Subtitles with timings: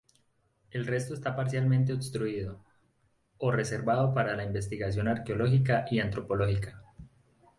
[0.71, 2.65] El resto está parcialmente obstruido,
[3.37, 6.81] o reservado para la investigación arqueológica y antropológica.